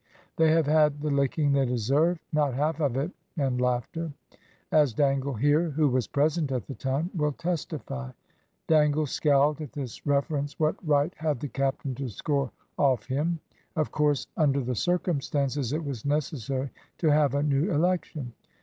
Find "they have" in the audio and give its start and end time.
0.35-0.65